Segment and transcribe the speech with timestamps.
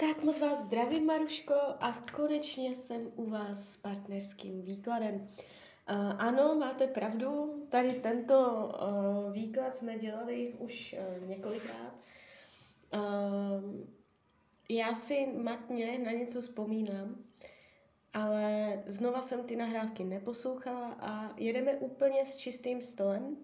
[0.00, 5.14] Tak moc vás zdravím, Maruško, a konečně jsem u vás s partnerským výkladem.
[5.14, 5.26] Uh,
[6.18, 8.68] ano, máte pravdu, tady tento
[9.26, 11.94] uh, výklad jsme dělali už uh, několikrát.
[12.94, 13.00] Uh,
[14.68, 17.24] já si matně na něco vzpomínám,
[18.14, 23.36] ale znova jsem ty nahrávky neposlouchala a jedeme úplně s čistým stolem.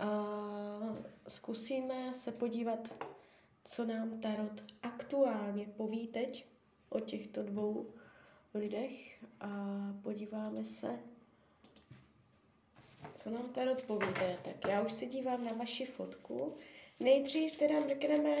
[0.00, 0.96] Uh,
[1.28, 2.88] zkusíme se podívat
[3.64, 6.46] co nám Tarot aktuálně poví teď
[6.88, 7.94] o těchto dvou
[8.54, 9.48] lidech a
[10.02, 10.98] podíváme se,
[13.14, 14.06] co nám Tarot poví.
[14.44, 16.56] Tak já už se dívám na vaši fotku.
[17.00, 18.36] Nejdřív teda mrkneme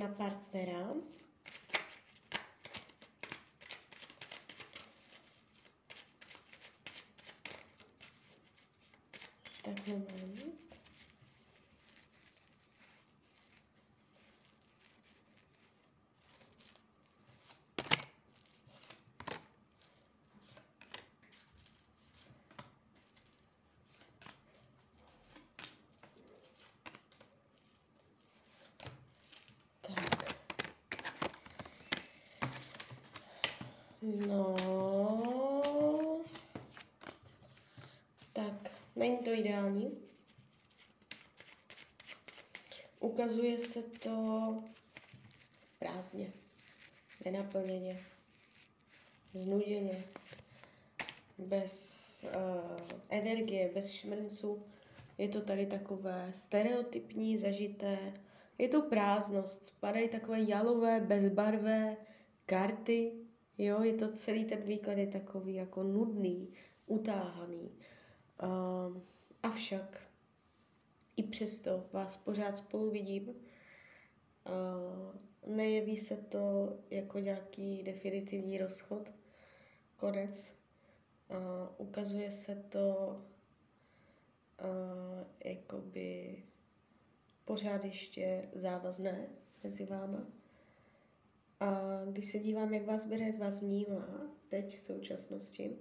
[0.00, 0.94] na partnera.
[9.62, 10.56] Tak moment.
[34.06, 34.54] No,
[38.32, 39.98] tak, není to ideální.
[43.00, 44.62] Ukazuje se to
[45.78, 46.32] prázdně,
[47.24, 48.00] nenaplněně,
[49.34, 50.04] znuděně,
[51.38, 54.62] bez uh, energie, bez šmrnců.
[55.18, 58.12] Je to tady takové stereotypní, zažité.
[58.58, 61.96] Je to prázdnost, spadají takové jalové, bezbarvé
[62.46, 63.25] karty,
[63.58, 66.52] Jo, je to celý ten výklad je takový jako nudný,
[66.86, 67.70] utáhaný.
[68.42, 69.02] Uh,
[69.42, 70.00] avšak
[71.16, 73.28] i přesto vás pořád spolu vidím.
[73.28, 73.34] Uh,
[75.54, 79.12] nejeví se to jako nějaký definitivní rozchod,
[79.96, 80.54] konec.
[81.30, 81.36] Uh,
[81.86, 82.96] ukazuje se to
[84.64, 86.42] uh, jakoby
[87.44, 89.26] pořád ještě závazné
[89.64, 90.26] mezi váma.
[91.60, 95.76] A když se dívám, jak vás bere, jak vás vnímá teď v současnosti,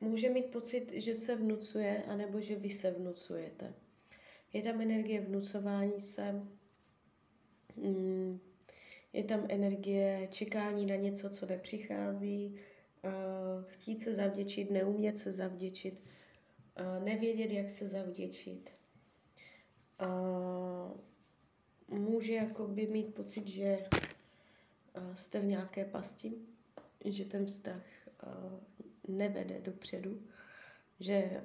[0.00, 3.74] může mít pocit, že se vnucuje, anebo že vy se vnucujete.
[4.52, 6.42] Je tam energie vnucování se,
[7.76, 8.40] mm,
[9.12, 12.56] je tam energie čekání na něco, co nepřichází,
[13.66, 16.04] chtít se zavděčit, neumět se zavděčit,
[17.04, 18.70] nevědět, jak se zavděčit.
[21.88, 23.78] Může jakoby mít pocit, že
[25.14, 26.34] jste v nějaké pasti,
[27.04, 27.82] že ten vztah
[29.08, 30.22] nevede dopředu,
[31.00, 31.44] že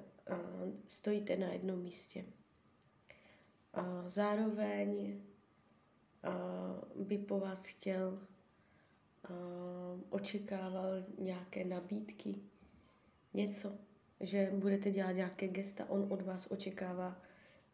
[0.88, 2.26] stojíte na jednom místě.
[4.08, 5.22] Zároveň
[6.96, 8.20] by po vás chtěl,
[10.10, 12.40] očekával nějaké nabídky,
[13.34, 13.78] něco,
[14.20, 17.22] že budete dělat nějaké gesta, on od vás očekává,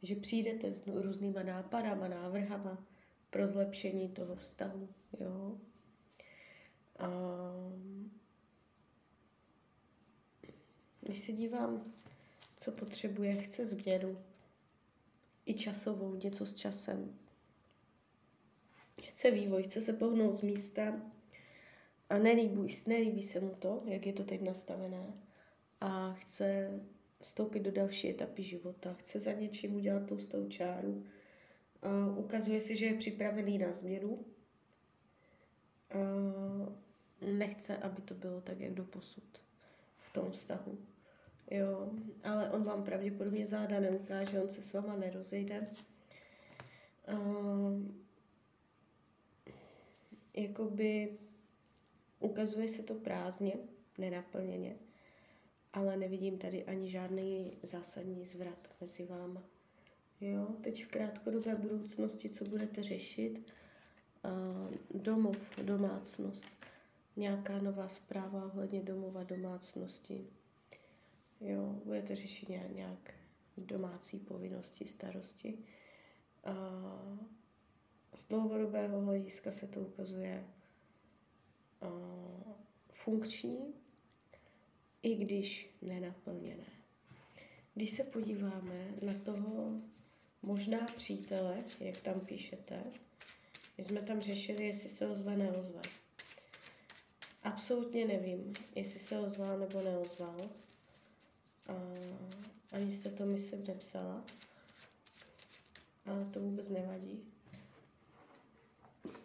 [0.02, 2.86] že přijdete s různýma nápadama, návrhama
[3.30, 4.90] pro zlepšení toho vztahu.
[5.20, 5.58] Jo?
[7.00, 7.08] A
[11.02, 11.94] když se dívám,
[12.58, 14.18] co potřebuje, chce změnu.
[15.46, 17.20] I časovou, něco s časem.
[19.04, 21.02] Chce vývoj, chce se pohnout z místa
[22.10, 25.14] a nelíbí, nelíbí se mu to, jak je to teď nastavené.
[25.82, 26.80] A chce
[27.22, 28.94] vstoupit do další etapy života.
[28.94, 31.06] Chce za něčím udělat tlustou čáru.
[31.82, 34.26] A ukazuje se, že je připravený na změnu.
[35.90, 35.98] A
[37.22, 39.42] nechce, aby to bylo tak, jak do posud
[39.98, 40.78] v tom vztahu.
[41.52, 41.92] Jo,
[42.24, 45.68] ale on vám pravděpodobně záda neukáže, on se s váma nerozejde.
[47.14, 47.82] Uh,
[50.34, 51.18] jakoby
[52.20, 53.54] ukazuje se to prázdně,
[53.98, 54.76] nenaplněně,
[55.74, 59.44] ale nevidím tady ani žádný zásadní zvrat mezi váma.
[60.22, 63.54] Jo, teď v krátkodobé budoucnosti, co budete řešit?
[64.94, 66.46] Domov, domácnost
[67.16, 70.28] nějaká nová zpráva ohledně domova domácnosti.
[71.42, 73.14] Jo, budete řešit nějak
[73.58, 75.58] domácí povinnosti, starosti.
[76.44, 76.54] A
[78.16, 80.48] z dlouhodobého hlediska se to ukazuje
[82.92, 83.74] funkční,
[85.04, 86.66] i když nenaplněné.
[87.74, 89.82] Když se podíváme na toho
[90.42, 92.84] možná přítele, jak tam píšete,
[93.78, 95.82] my jsme tam řešili, jestli se ozve, neozve.
[97.44, 100.50] Absolutně nevím, jestli se ozval nebo neozval.
[101.68, 101.74] A
[102.72, 104.24] ani jste to se nepsala.
[106.06, 107.24] Ale to vůbec nevadí.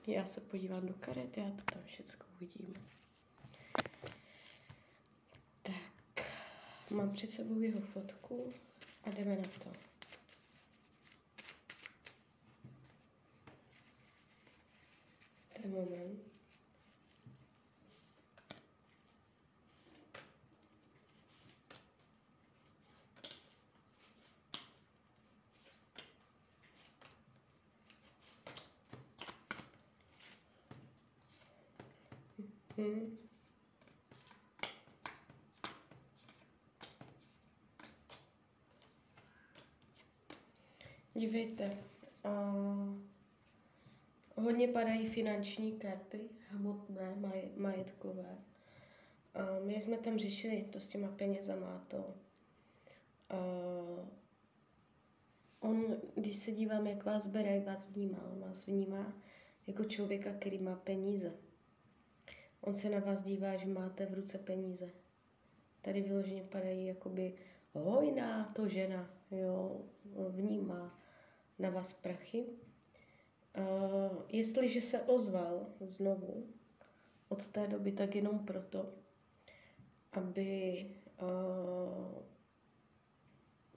[0.07, 2.75] Já se podívám do karet, já to tam všechno uvidím.
[5.63, 6.27] Tak,
[6.91, 8.53] mám před sebou jeho fotku
[9.05, 9.94] a jdeme na to.
[15.65, 16.19] Ten moment.
[32.77, 33.17] Hmm.
[41.15, 41.79] Dívejte,
[42.25, 42.64] uh,
[44.45, 48.39] hodně padají finanční karty, hmotné, maj, majetkové.
[49.37, 52.15] Uh, my jsme tam řešili to s těma penězama, to.
[53.33, 54.09] Uh,
[55.61, 59.13] on, když se dívám, jak vás bere, jak vás vnímá, on vás vnímá
[59.67, 61.33] jako člověka, který má peníze.
[62.61, 64.91] On se na vás dívá, že máte v ruce peníze.
[65.83, 67.35] Tady vyloženě padají jakoby
[67.73, 69.81] hojná to žena, jo,
[70.29, 71.01] vnímá
[71.59, 72.45] na vás prachy.
[74.35, 76.47] Jestliže se ozval znovu
[77.29, 78.95] od té doby, tak jenom proto,
[80.13, 80.87] aby
[81.23, 82.23] uh,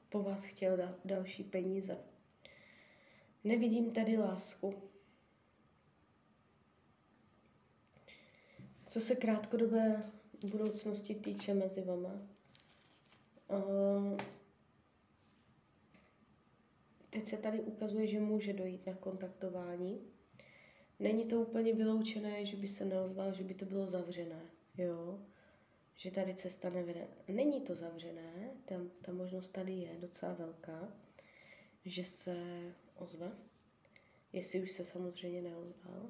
[0.09, 1.98] po vás chtěl da- další peníze.
[3.44, 4.74] Nevidím tady lásku.
[8.88, 10.12] Co se krátkodobé
[10.51, 12.21] budoucnosti týče mezi vama,
[13.48, 14.18] uh,
[17.09, 20.16] teď se tady ukazuje, že může dojít na kontaktování.
[20.99, 24.41] Není to úplně vyloučené, že by se neozval, že by to bylo zavřené,
[24.77, 25.19] jo?
[25.95, 27.07] Že tady cesta nevede.
[27.27, 30.94] Není to zavřené, tam, ta možnost tady je docela velká,
[31.85, 32.38] že se
[32.95, 33.31] ozve,
[34.33, 36.09] jestli už se samozřejmě neozval.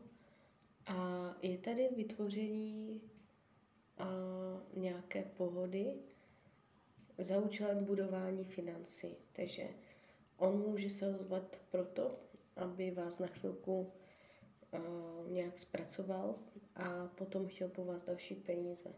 [0.86, 3.02] A je tady vytvoření
[3.98, 4.08] a,
[4.74, 5.94] nějaké pohody
[7.18, 9.16] za účelem budování financí.
[9.34, 9.68] Takže
[10.38, 12.20] on může se ozvat proto,
[12.56, 13.92] aby vás na chvilku
[14.74, 14.78] a,
[15.28, 16.36] nějak zpracoval
[16.76, 18.90] a potom chtěl po vás další peníze.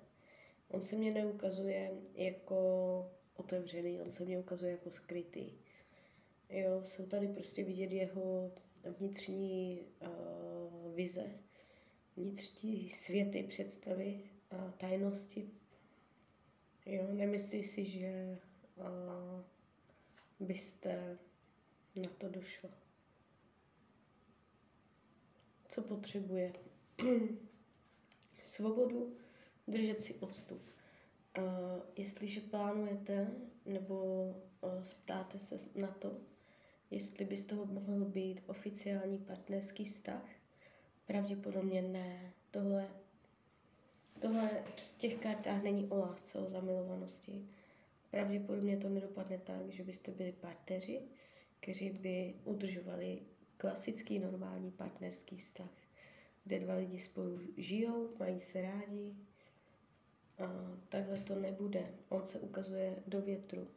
[0.67, 5.51] On se mě neukazuje jako otevřený, on se mě ukazuje jako skrytý.
[6.49, 8.51] Jo, jsou tady prostě vidět jeho
[8.99, 11.25] vnitřní uh, vize,
[12.17, 15.49] vnitřní světy, představy a tajnosti.
[16.85, 18.37] Jo, nemyslí si, že
[18.77, 19.41] uh,
[20.39, 21.17] byste
[21.95, 22.69] na to došlo.
[25.79, 26.53] Co potřebuje?
[28.41, 29.13] Svobodu,
[29.67, 30.61] držet si odstup.
[31.95, 33.31] Jestliže plánujete
[33.65, 34.03] nebo
[34.61, 36.17] uh, ptáte se na to,
[36.91, 40.25] jestli by z toho mohl být oficiální partnerský vztah,
[41.05, 42.33] pravděpodobně ne.
[42.51, 42.87] Tohle,
[44.19, 47.47] tohle v těch kartách není o lásce, o zamilovanosti.
[48.11, 51.01] Pravděpodobně to nedopadne tak, že byste byli partneři,
[51.59, 53.21] kteří by udržovali
[53.59, 55.71] klasický normální partnerský vztah,
[56.43, 59.15] kde dva lidi spolu žijou, mají se rádi,
[60.39, 61.93] a takhle to nebude.
[62.09, 63.67] On se ukazuje do větru.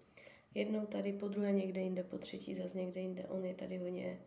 [0.55, 3.26] Jednou tady, po druhé někde jinde, po třetí zase někde jinde.
[3.26, 4.20] On je tady hodně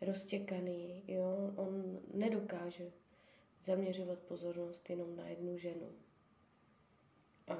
[0.00, 1.52] roztěkaný, jo.
[1.56, 2.92] On nedokáže
[3.62, 5.92] zaměřovat pozornost jenom na jednu ženu.
[7.48, 7.56] A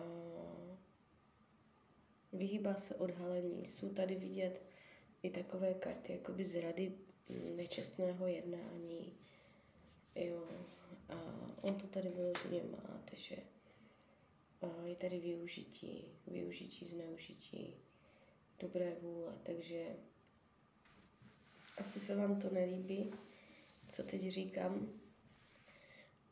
[2.33, 3.67] vyhýbá se odhalení.
[3.67, 4.63] Jsou tady vidět
[5.23, 6.93] i takové karty, jakoby z rady
[7.57, 9.13] nečestného jednání.
[10.15, 10.49] Jo.
[11.09, 11.15] A
[11.63, 13.37] on to tady vyloženě má, takže
[14.91, 17.75] je tady využití, využití, zneužití,
[18.59, 19.97] dobré vůle, takže
[21.79, 23.11] asi se vám to nelíbí,
[23.89, 25.01] co teď říkám,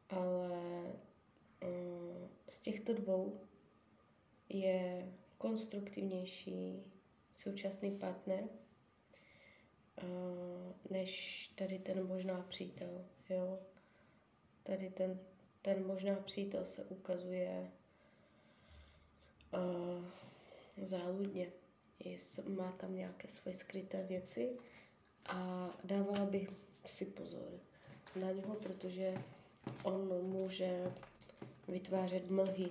[0.08, 0.92] ale
[1.62, 3.40] um, z těchto dvou
[4.48, 6.82] je konstruktivnější
[7.32, 8.48] současný partner
[10.90, 13.58] než tady ten možná přítel, jo.
[14.62, 15.20] Tady ten,
[15.62, 17.70] ten možná přítel se ukazuje
[19.54, 20.04] uh,
[20.82, 21.52] záludně.
[22.48, 24.56] Má tam nějaké svoje skryté věci
[25.26, 26.48] a dávala bych
[26.86, 27.60] si pozor
[28.16, 29.14] na něho, protože
[29.82, 30.92] on může
[31.68, 32.70] vytvářet mlhy,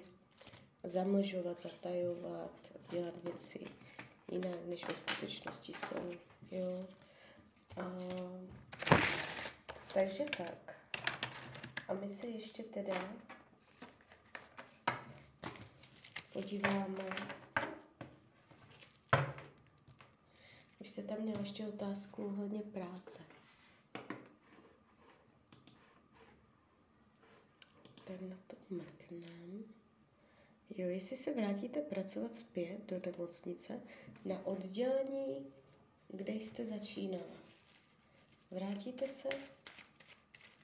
[0.83, 2.51] zamlžovat, zatajovat,
[2.91, 3.59] dělat věci
[4.31, 6.11] jinak, než ve skutečnosti jsou.
[6.51, 6.87] Jo?
[9.93, 10.75] Takže tak.
[11.87, 13.13] A my se ještě teda
[16.33, 17.03] podíváme.
[20.79, 23.19] Vy jste tam měl ještě otázku hodně práce.
[28.03, 29.63] Tak na to mrknem.
[30.77, 33.81] Jo, jestli se vrátíte pracovat zpět do nemocnice
[34.25, 35.53] na oddělení,
[36.07, 37.37] kde jste začínala.
[38.51, 39.29] Vrátíte se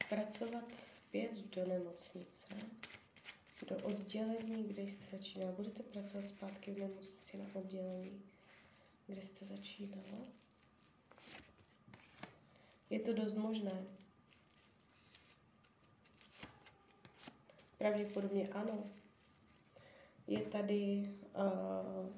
[0.10, 2.54] pracovat zpět do nemocnice,
[3.68, 5.52] do oddělení, kde jste začínala.
[5.52, 8.22] Budete pracovat zpátky v nemocnici na oddělení,
[9.08, 10.28] kde jste začínala.
[12.90, 13.86] Je to dost možné.
[17.78, 18.84] Pravděpodobně ano.
[20.28, 22.10] Je tady uh,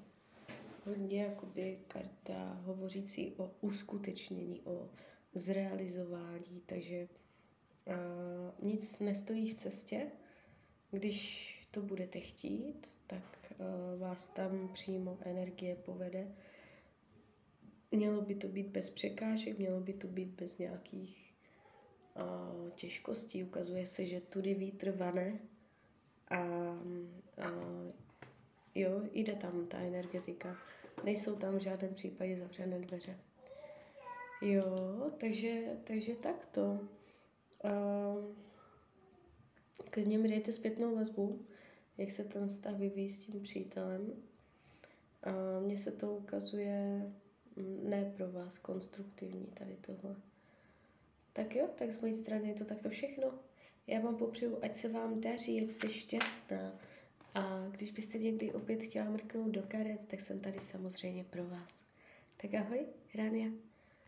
[0.86, 4.90] hodně jakoby karta hovořící o uskutečnění, o
[5.36, 7.08] zrealizování, takže
[7.88, 7.96] uh,
[8.70, 10.08] nic nestojí v cestě.
[10.92, 16.28] Když to budete chtít, tak uh, vás tam přímo energie povede.
[17.92, 21.34] Mělo by to být bez překážek, mělo by to být bez nějakých
[22.16, 23.44] uh, těžkostí.
[23.44, 25.40] Ukazuje se, že tudy vítr vane
[26.30, 27.50] a, a
[28.76, 30.58] jo, jde tam ta energetika.
[31.04, 33.18] Nejsou tam v žádném případě zavřené dveře.
[34.42, 36.80] Jo, takže, takže takto.
[37.64, 38.26] Uh,
[39.90, 41.46] klidně mi dejte zpětnou vazbu,
[41.98, 44.02] jak se ten vztah vyvíjí s tím přítelem.
[44.02, 47.12] Uh, Mně se to ukazuje
[47.56, 50.16] mm, ne pro vás konstruktivní tady tohle.
[51.34, 53.40] Tak jo, tak z mojí strany je to takto všechno.
[53.88, 56.80] Já vám popřeju, ať se vám daří, ať jste šťastná.
[57.34, 61.86] A když byste někdy opět chtěla mrknout do karet, tak jsem tady samozřejmě pro vás.
[62.38, 63.52] Tak ahoj, Rania.